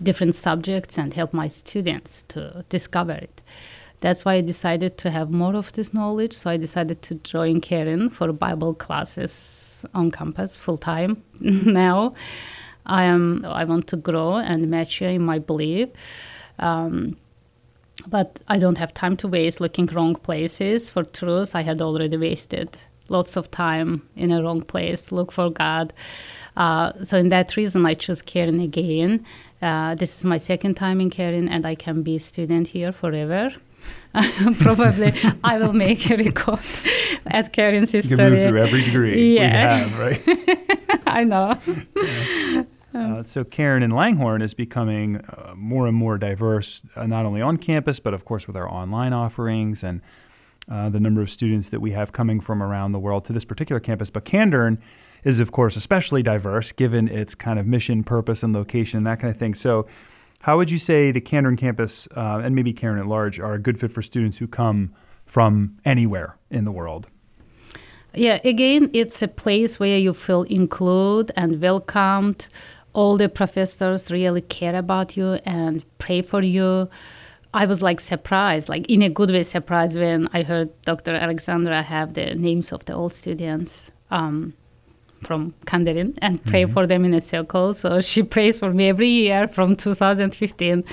different 0.04 0.36
subjects 0.36 0.98
and 0.98 1.14
help 1.14 1.34
my 1.34 1.48
students 1.48 2.24
to 2.24 2.64
discover 2.70 3.14
it. 3.14 3.42
That's 4.02 4.26
why 4.26 4.34
I 4.34 4.42
decided 4.42 4.98
to 5.00 5.12
have 5.12 5.32
more 5.32 5.56
of 5.56 5.72
this 5.74 5.94
knowledge. 5.94 6.34
So 6.34 6.50
I 6.50 6.58
decided 6.58 7.02
to 7.04 7.16
join 7.16 7.62
Cairn 7.62 8.10
for 8.10 8.32
Bible 8.34 8.74
classes 8.74 9.86
on 9.94 10.12
campus 10.12 10.58
full 10.58 10.78
time. 10.78 11.24
now 11.40 12.16
I 12.86 13.04
am 13.04 13.46
I 13.46 13.64
want 13.64 13.88
to 13.88 13.98
grow 13.98 14.36
and 14.36 14.70
mature 14.70 15.10
in 15.10 15.22
my 15.22 15.40
belief. 15.40 15.90
Um, 16.60 17.18
but 18.08 18.40
I 18.48 18.58
don't 18.58 18.80
have 18.80 18.94
time 18.94 19.16
to 19.18 19.28
waste 19.28 19.62
looking 19.62 19.86
wrong 19.86 20.16
places 20.16 20.90
for 20.90 21.04
truth. 21.04 21.56
I 21.56 21.62
had 21.62 21.82
already 21.82 22.18
wasted 22.18 22.84
lots 23.10 23.36
of 23.36 23.52
time 23.52 24.08
in 24.16 24.32
a 24.32 24.42
wrong 24.42 24.62
place. 24.62 25.04
To 25.06 25.16
look 25.16 25.32
for 25.32 25.52
God. 25.52 25.94
Uh, 26.58 26.94
so 27.04 27.18
in 27.18 27.30
that 27.30 27.56
reason, 27.56 27.86
I 27.86 27.94
chose 27.94 28.22
Cairn 28.22 28.60
again. 28.60 29.26
Uh, 29.62 29.96
this 29.96 30.18
is 30.18 30.26
my 30.26 30.38
second 30.38 30.76
time 30.76 31.00
in 31.00 31.10
Cairn, 31.10 31.48
and 31.48 31.66
I 31.66 31.76
can 31.76 32.02
be 32.02 32.16
a 32.16 32.20
student 32.20 32.70
here 32.70 32.92
forever. 32.92 33.52
probably 34.60 35.14
I 35.44 35.58
will 35.58 35.74
make 35.74 36.10
a 36.10 36.18
record 36.18 36.60
at 37.28 37.54
Cairn's 37.54 37.92
history. 37.92 38.12
You 38.12 38.18
can 38.18 38.32
move 38.32 38.50
through 38.50 38.62
every 38.62 38.84
degree 38.84 39.36
yeah. 39.36 39.86
we 39.86 39.90
have, 39.90 40.00
right? 40.00 41.02
I 41.08 41.24
know. 41.24 41.58
Yeah. 41.96 42.64
Uh, 42.94 43.24
so 43.24 43.46
Cairn 43.46 43.84
and 43.84 43.94
Langhorne 43.94 44.42
is 44.42 44.54
becoming 44.54 45.16
uh, 45.16 45.54
more 45.56 45.88
and 45.88 45.96
more 45.96 46.18
diverse, 46.18 46.82
uh, 46.98 47.08
not 47.08 47.26
only 47.26 47.42
on 47.42 47.56
campus, 47.56 48.02
but 48.02 48.14
of 48.14 48.26
course 48.26 48.48
with 48.48 48.58
our 48.58 48.70
online 48.70 49.14
offerings 49.14 49.82
and 49.82 50.02
uh, 50.70 50.90
the 50.90 51.00
number 51.00 51.22
of 51.22 51.30
students 51.30 51.70
that 51.70 51.80
we 51.80 51.92
have 51.92 52.12
coming 52.12 52.42
from 52.42 52.62
around 52.62 52.92
the 52.92 53.00
world 53.00 53.24
to 53.24 53.32
this 53.32 53.46
particular 53.46 53.80
campus. 53.80 54.10
But 54.10 54.26
Kandern 54.26 54.78
is, 55.24 55.40
of 55.40 55.52
course, 55.52 55.76
especially 55.76 56.24
diverse 56.24 56.72
given 56.72 57.08
its 57.08 57.36
kind 57.36 57.60
of 57.60 57.68
mission, 57.68 58.04
purpose, 58.04 58.44
and 58.44 58.54
location, 58.54 58.98
and 58.98 59.08
that 59.08 59.20
kind 59.20 59.34
of 59.34 59.38
thing. 59.38 59.54
So 59.54 59.88
how 60.42 60.58
would 60.58 60.72
you 60.72 60.80
say 60.80 61.12
the 61.12 61.22
Kandern 61.22 61.58
campus 61.58 62.08
uh, 62.18 62.42
and 62.44 62.56
maybe 62.56 62.74
Cairn 62.74 62.98
at 62.98 63.06
large 63.06 63.40
are 63.40 63.54
a 63.54 63.60
good 63.60 63.80
fit 63.80 63.92
for 63.92 64.02
students 64.02 64.40
who 64.40 64.48
come 64.48 64.94
from 65.26 65.78
anywhere 65.86 66.36
in 66.50 66.66
the 66.66 66.72
world? 66.72 67.08
Yeah, 68.14 68.40
again, 68.44 68.90
it's 68.92 69.22
a 69.22 69.28
place 69.28 69.80
where 69.80 69.98
you 69.98 70.14
feel 70.14 70.44
included 70.44 71.32
and 71.38 71.62
welcomed. 71.62 72.48
All 72.94 73.18
the 73.18 73.30
professors 73.30 74.12
really 74.12 74.42
care 74.42 74.76
about 74.76 75.16
you 75.16 75.40
and 75.46 75.86
pray 76.00 76.22
for 76.22 76.42
you. 76.42 76.90
I 77.54 77.66
was 77.66 77.82
like 77.82 78.00
surprised, 78.00 78.68
like 78.68 78.90
in 78.90 79.02
a 79.02 79.10
good 79.10 79.30
way 79.30 79.44
surprised 79.44 79.98
when 79.98 80.28
I 80.34 80.42
heard 80.42 80.70
Dr. 80.82 81.14
Alexandra 81.14 81.84
have 81.84 82.16
the 82.16 82.34
names 82.36 82.72
of 82.74 82.84
the 82.86 82.94
old 82.94 83.14
students. 83.14 83.92
Um, 84.10 84.54
from 85.24 85.54
Kanderin 85.66 86.18
and 86.22 86.44
pray 86.44 86.64
mm-hmm. 86.64 86.74
for 86.74 86.88
them 86.88 87.06
in 87.06 87.14
a 87.14 87.22
circle. 87.22 87.74
So 87.74 88.02
she 88.02 88.24
prays 88.24 88.60
for 88.60 88.72
me 88.72 88.90
every 88.90 89.08
year 89.08 89.48
from 89.48 89.76
2015. 89.76 90.84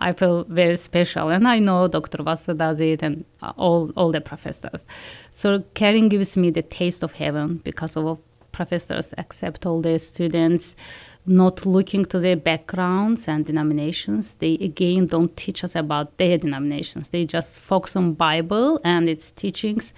I 0.00 0.12
feel 0.12 0.44
very 0.44 0.76
special, 0.76 1.28
and 1.28 1.48
I 1.48 1.58
know 1.58 1.88
Dr. 1.88 2.18
Vasu 2.18 2.56
does 2.56 2.78
it, 2.78 3.02
and 3.02 3.24
all 3.56 3.90
all 3.96 4.12
the 4.12 4.20
professors. 4.20 4.86
So 5.32 5.64
Cairn 5.74 6.08
gives 6.08 6.36
me 6.36 6.50
the 6.50 6.62
taste 6.62 7.02
of 7.02 7.12
heaven 7.12 7.56
because 7.64 7.96
of 7.96 8.20
professors 8.52 9.14
accept 9.18 9.66
all 9.66 9.80
the 9.80 9.98
students 9.98 10.74
not 11.26 11.66
looking 11.66 12.04
to 12.06 12.18
their 12.18 12.36
backgrounds 12.36 13.28
and 13.28 13.44
denominations. 13.44 14.36
They 14.36 14.54
again 14.54 15.06
don't 15.06 15.36
teach 15.36 15.62
us 15.62 15.74
about 15.76 16.16
their 16.16 16.38
denominations. 16.38 17.10
They 17.10 17.24
just 17.26 17.58
focus 17.58 17.96
on 17.96 18.14
Bible 18.14 18.80
and 18.84 19.08
its 19.08 19.30
teachings. 19.30 19.92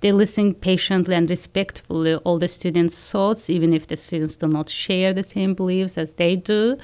They 0.00 0.12
listen 0.12 0.54
patiently 0.54 1.14
and 1.14 1.28
respectfully 1.28 2.14
all 2.16 2.38
the 2.38 2.48
students' 2.48 3.10
thoughts, 3.10 3.50
even 3.50 3.74
if 3.74 3.86
the 3.86 3.96
students 3.96 4.36
do 4.36 4.48
not 4.48 4.68
share 4.68 5.12
the 5.12 5.22
same 5.22 5.54
beliefs 5.54 5.98
as 5.98 6.14
they 6.14 6.36
do, 6.36 6.78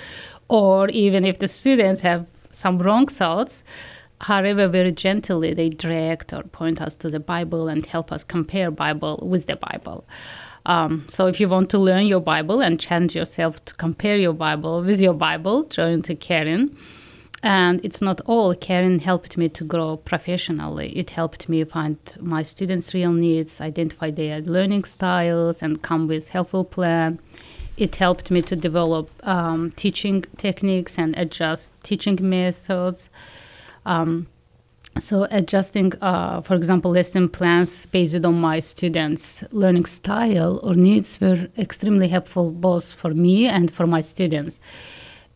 or 0.49 0.89
even 0.91 1.25
if 1.25 1.39
the 1.39 1.49
students 1.49 2.03
have 2.03 2.27
some 2.51 2.79
wrong 2.79 3.07
thoughts. 3.07 3.65
However, 4.21 4.69
very 4.69 4.93
gently 4.93 5.53
they 5.55 5.69
direct 5.69 6.33
or 6.33 6.43
point 6.43 6.81
us 6.81 6.95
to 6.97 7.11
the 7.11 7.21
Bible 7.21 7.69
and 7.69 7.85
help 7.85 8.13
us 8.13 8.25
compare 8.25 8.71
Bible 8.71 9.23
with 9.23 9.47
the 9.47 9.57
Bible. 9.57 10.07
Um, 10.65 11.05
so 11.09 11.27
if 11.27 11.39
you 11.39 11.49
want 11.49 11.71
to 11.71 11.79
learn 11.79 12.07
your 12.07 12.21
Bible 12.21 12.61
and 12.61 12.81
challenge 12.81 13.15
yourself 13.15 13.65
to 13.67 13.75
compare 13.75 14.17
your 14.17 14.33
Bible 14.33 14.83
with 14.83 15.01
your 15.01 15.15
Bible, 15.15 15.65
join 15.65 16.03
to 16.03 16.15
Cairn. 16.15 16.77
And 17.47 17.81
it's 17.85 18.03
not 18.03 18.21
all. 18.26 18.57
Cairn 18.57 18.99
helped 18.99 19.37
me 19.37 19.49
to 19.50 19.62
grow 19.62 19.99
professionally. 19.99 20.88
It 20.99 21.11
helped 21.11 21.49
me 21.49 21.62
find 21.62 21.97
my 22.19 22.43
students' 22.43 22.93
real 22.93 23.12
needs, 23.12 23.61
identify 23.61 24.11
their 24.11 24.41
learning 24.41 24.83
styles, 24.83 25.62
and 25.62 25.81
come 25.81 26.09
with 26.09 26.31
helpful 26.31 26.65
plan. 26.65 27.21
It 27.76 27.95
helped 27.95 28.33
me 28.33 28.43
to 28.43 28.57
develop 28.57 29.11
um, 29.25 29.71
teaching 29.76 30.25
techniques 30.38 30.99
and 30.99 31.17
adjust 31.17 31.71
teaching 31.85 32.19
methods. 32.21 33.11
Um, 33.85 34.26
so 34.99 35.29
adjusting, 35.31 35.93
uh, 36.00 36.41
for 36.41 36.57
example, 36.57 36.91
lesson 36.91 37.29
plans 37.29 37.87
based 37.87 38.25
on 38.25 38.41
my 38.41 38.59
students' 38.59 39.45
learning 39.53 39.85
style 39.85 40.59
or 40.65 40.75
needs 40.75 41.21
were 41.21 41.47
extremely 41.57 42.09
helpful 42.09 42.50
both 42.50 42.93
for 42.93 43.11
me 43.11 43.47
and 43.47 43.71
for 43.71 43.87
my 43.87 44.00
students. 44.00 44.59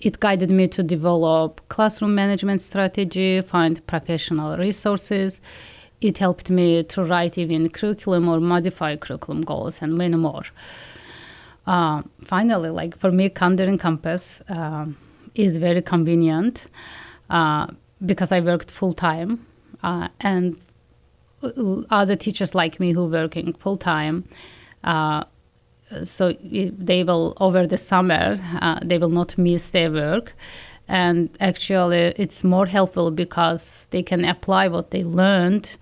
It 0.01 0.19
guided 0.19 0.51
me 0.51 0.67
to 0.69 0.83
develop 0.83 1.61
classroom 1.69 2.15
management 2.15 2.63
strategy, 2.63 3.41
find 3.43 3.87
professional 3.87 4.57
resources. 4.57 5.41
It 6.01 6.17
helped 6.19 6.49
me 6.49 6.83
to 6.85 7.05
write 7.05 7.37
even 7.37 7.69
curriculum 7.69 8.29
or 8.29 8.41
modify 8.41 8.97
curriculum 8.97 9.43
goals 9.43 9.83
and 9.83 9.99
many 9.99 10.17
more. 10.17 10.45
Uh, 11.67 12.03
finally, 12.25 12.71
like 12.71 12.97
for 12.97 13.13
me, 13.13 13.29
Kanderin 13.29 13.79
campus 13.79 14.41
uh, 14.49 14.87
is 15.35 15.59
very 15.59 15.83
convenient 15.83 16.65
uh, 17.29 17.67
because 18.05 18.33
I 18.33 18.41
worked 18.41 18.71
full 18.71 18.95
time 18.95 19.47
uh, 19.83 20.09
and 20.21 20.59
other 21.91 22.17
teachers 22.17 22.55
like 22.55 22.81
me 22.81 22.93
who 22.93 23.07
working 23.07 23.53
full 23.53 23.77
time 23.77 24.25
uh, 24.85 25.25
so 26.05 26.33
they 26.43 27.05
will 27.05 27.35
over 27.41 27.67
the 27.67 27.79
summer 27.79 28.37
uh, 28.63 28.79
they 28.83 28.99
will 28.99 29.11
not 29.11 29.37
miss 29.39 29.71
their 29.71 29.91
work 29.91 30.35
and 30.89 31.29
actually 31.41 32.13
it's 32.17 32.43
more 32.45 32.67
helpful 32.67 33.11
because 33.11 33.87
they 33.91 34.03
can 34.03 34.25
apply 34.25 34.69
what 34.69 34.91
they 34.91 35.03
learned 35.05 35.77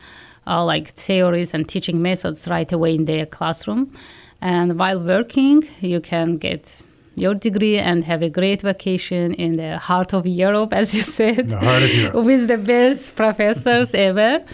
uh, 0.47 0.65
like 0.65 0.89
theories 0.95 1.55
and 1.55 1.69
teaching 1.69 2.01
methods 2.03 2.49
right 2.49 2.73
away 2.73 2.95
in 2.95 3.05
their 3.05 3.27
classroom 3.27 3.93
and 4.41 4.79
while 4.79 5.01
working 5.01 5.63
you 5.81 6.01
can 6.01 6.37
get 6.37 6.83
your 7.15 7.35
degree 7.35 7.79
and 7.79 8.05
have 8.05 8.23
a 8.23 8.31
great 8.31 8.63
vacation 8.63 9.35
in 9.35 9.57
the 9.57 9.77
heart 9.79 10.13
of 10.15 10.25
Europe, 10.25 10.73
as 10.73 10.95
you 10.95 11.01
said, 11.03 11.49
the 11.49 11.59
heart 11.59 11.83
of 11.83 11.91
Europe. 11.93 12.15
with 12.25 12.47
the 12.47 12.57
best 12.59 13.17
professors 13.17 13.93
ever. 13.95 14.45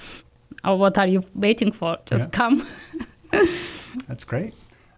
oh, 0.65 0.75
what 0.77 0.97
are 0.97 1.07
you 1.07 1.23
waiting 1.35 1.71
for? 1.73 1.99
Just 2.07 2.31
Yeah. 2.33 2.39
come. 2.39 2.67
That's 4.09 4.25
great. 4.25 4.55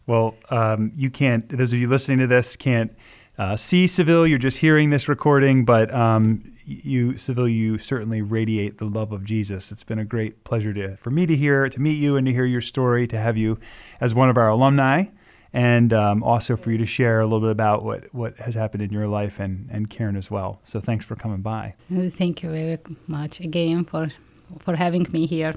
Well, 0.06 0.36
um, 0.50 0.92
you 0.94 1.10
can't, 1.10 1.48
those 1.48 1.72
of 1.72 1.78
you 1.78 1.88
listening 1.88 2.18
to 2.18 2.26
this 2.26 2.56
can't 2.56 2.96
uh, 3.38 3.56
see 3.56 3.86
Seville. 3.86 4.26
You're 4.26 4.38
just 4.38 4.58
hearing 4.58 4.90
this 4.90 5.08
recording, 5.08 5.64
but 5.64 5.92
um, 5.94 6.54
you, 6.64 7.16
Seville, 7.16 7.48
you 7.48 7.78
certainly 7.78 8.22
radiate 8.22 8.78
the 8.78 8.84
love 8.84 9.12
of 9.12 9.24
Jesus. 9.24 9.72
It's 9.72 9.84
been 9.84 9.98
a 9.98 10.04
great 10.04 10.44
pleasure 10.44 10.72
to, 10.74 10.96
for 10.96 11.10
me 11.10 11.26
to 11.26 11.36
hear, 11.36 11.68
to 11.68 11.80
meet 11.80 11.98
you 11.98 12.16
and 12.16 12.26
to 12.26 12.32
hear 12.32 12.46
your 12.46 12.60
story, 12.60 13.06
to 13.08 13.18
have 13.18 13.36
you 13.36 13.58
as 14.00 14.14
one 14.14 14.28
of 14.28 14.36
our 14.36 14.48
alumni, 14.48 15.04
and 15.52 15.92
um, 15.92 16.22
also 16.22 16.56
for 16.56 16.70
you 16.70 16.78
to 16.78 16.86
share 16.86 17.20
a 17.20 17.24
little 17.24 17.40
bit 17.40 17.50
about 17.50 17.82
what, 17.82 18.14
what 18.14 18.36
has 18.38 18.54
happened 18.54 18.82
in 18.82 18.92
your 18.92 19.08
life 19.08 19.40
and, 19.40 19.68
and 19.70 19.90
Cairn 19.90 20.16
as 20.16 20.30
well. 20.30 20.60
So 20.64 20.80
thanks 20.80 21.04
for 21.04 21.16
coming 21.16 21.40
by. 21.40 21.74
Thank 21.90 22.42
you 22.42 22.50
very 22.50 22.78
much 23.06 23.40
again 23.40 23.84
for 23.84 24.08
for 24.60 24.76
having 24.76 25.06
me 25.10 25.26
here. 25.26 25.56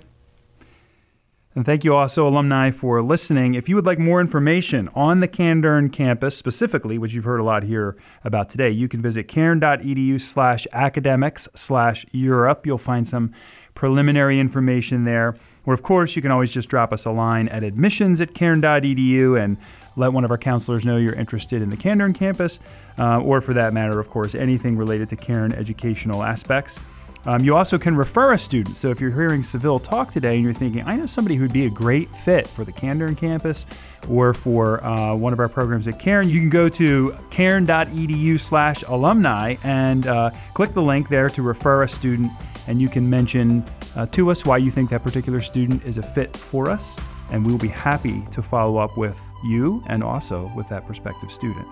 And 1.59 1.65
thank 1.65 1.83
you 1.83 1.93
also, 1.93 2.25
alumni, 2.25 2.71
for 2.71 3.01
listening. 3.01 3.53
If 3.53 3.67
you 3.67 3.75
would 3.75 3.85
like 3.85 3.99
more 3.99 4.21
information 4.21 4.89
on 4.95 5.19
the 5.19 5.27
Kandern 5.27 5.91
campus 5.91 6.37
specifically, 6.37 6.97
which 6.97 7.13
you've 7.13 7.25
heard 7.25 7.41
a 7.41 7.43
lot 7.43 7.63
here 7.63 7.97
about 8.23 8.49
today, 8.49 8.69
you 8.69 8.87
can 8.87 9.01
visit 9.01 9.27
cairn.edu 9.27 10.21
slash 10.21 10.65
academics 10.71 11.49
slash 11.55 12.05
Europe. 12.13 12.65
You'll 12.65 12.77
find 12.77 13.05
some 13.05 13.33
preliminary 13.73 14.39
information 14.39 15.03
there. 15.03 15.35
Or, 15.65 15.73
of 15.73 15.83
course, 15.83 16.15
you 16.15 16.21
can 16.21 16.31
always 16.31 16.53
just 16.53 16.69
drop 16.69 16.93
us 16.93 17.03
a 17.03 17.11
line 17.11 17.49
at 17.49 17.61
admissions 17.61 18.21
at 18.21 18.33
cairn.edu 18.33 19.37
and 19.37 19.57
let 19.97 20.13
one 20.13 20.23
of 20.23 20.31
our 20.31 20.37
counselors 20.37 20.85
know 20.85 20.95
you're 20.95 21.13
interested 21.13 21.61
in 21.61 21.71
the 21.71 21.75
Kandern 21.75 22.15
campus, 22.15 22.59
uh, 22.97 23.19
or 23.19 23.41
for 23.41 23.53
that 23.53 23.73
matter, 23.73 23.99
of 23.99 24.09
course, 24.09 24.33
anything 24.33 24.77
related 24.77 25.09
to 25.09 25.17
Cairn 25.17 25.53
educational 25.53 26.23
aspects. 26.23 26.79
Um, 27.25 27.43
you 27.43 27.55
also 27.55 27.77
can 27.77 27.95
refer 27.95 28.33
a 28.33 28.39
student. 28.39 28.77
So 28.77 28.89
if 28.89 29.01
you're 29.01 29.11
hearing 29.11 29.43
Seville 29.43 29.79
talk 29.79 30.11
today 30.11 30.35
and 30.35 30.43
you're 30.43 30.53
thinking, 30.53 30.88
I 30.88 30.95
know 30.95 31.05
somebody 31.05 31.35
who'd 31.35 31.53
be 31.53 31.65
a 31.65 31.69
great 31.69 32.13
fit 32.15 32.47
for 32.47 32.63
the 32.63 32.71
Cairn 32.71 33.15
campus 33.15 33.65
or 34.09 34.33
for 34.33 34.83
uh, 34.83 35.15
one 35.15 35.33
of 35.33 35.39
our 35.39 35.49
programs 35.49 35.88
at 35.88 35.99
Cairn, 35.99 36.29
you 36.29 36.39
can 36.39 36.49
go 36.49 36.69
to 36.69 37.15
cairn.edu 37.29 38.39
slash 38.39 38.83
alumni 38.83 39.55
and 39.63 40.07
uh, 40.07 40.31
click 40.53 40.73
the 40.73 40.81
link 40.81 41.09
there 41.09 41.29
to 41.29 41.41
refer 41.41 41.83
a 41.83 41.88
student. 41.88 42.31
And 42.67 42.81
you 42.81 42.88
can 42.88 43.09
mention 43.09 43.63
uh, 43.95 44.05
to 44.07 44.31
us 44.31 44.45
why 44.45 44.57
you 44.57 44.71
think 44.71 44.89
that 44.91 45.03
particular 45.03 45.41
student 45.41 45.83
is 45.83 45.97
a 45.97 46.03
fit 46.03 46.35
for 46.35 46.69
us. 46.69 46.97
And 47.31 47.45
we 47.45 47.51
will 47.51 47.59
be 47.59 47.67
happy 47.67 48.23
to 48.31 48.41
follow 48.41 48.77
up 48.77 48.97
with 48.97 49.21
you 49.43 49.83
and 49.88 50.03
also 50.03 50.51
with 50.55 50.67
that 50.69 50.85
prospective 50.85 51.31
student. 51.31 51.67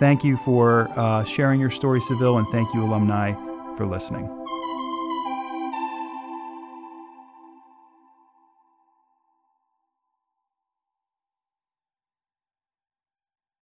Thank 0.00 0.24
you 0.24 0.36
for 0.38 0.88
uh, 0.96 1.24
sharing 1.24 1.60
your 1.60 1.70
story, 1.70 2.00
Seville, 2.00 2.38
and 2.38 2.46
thank 2.48 2.72
you, 2.72 2.84
alumni, 2.84 3.32
for 3.76 3.86
listening. 3.86 4.28